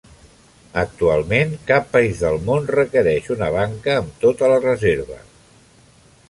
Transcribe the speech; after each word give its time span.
Actualment, 0.83 1.51
cap 1.71 1.91
país 1.97 2.23
del 2.23 2.39
món 2.47 2.65
requereix 2.77 3.29
una 3.37 3.51
banca 3.57 3.95
amb 4.01 4.17
tota 4.25 4.51
la 4.55 4.57
reserva. 4.65 5.21